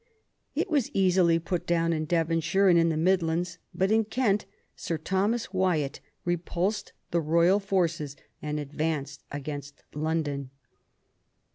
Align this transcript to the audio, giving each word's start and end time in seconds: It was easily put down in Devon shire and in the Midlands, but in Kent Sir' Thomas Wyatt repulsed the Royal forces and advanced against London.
It 0.55 0.67
was 0.71 0.89
easily 0.95 1.37
put 1.37 1.67
down 1.67 1.93
in 1.93 2.05
Devon 2.05 2.39
shire 2.39 2.69
and 2.69 2.79
in 2.79 2.89
the 2.89 2.97
Midlands, 2.97 3.59
but 3.71 3.91
in 3.91 4.03
Kent 4.03 4.47
Sir' 4.75 4.97
Thomas 4.97 5.53
Wyatt 5.53 5.99
repulsed 6.25 6.91
the 7.11 7.21
Royal 7.21 7.59
forces 7.59 8.15
and 8.41 8.59
advanced 8.59 9.21
against 9.31 9.83
London. 9.93 10.49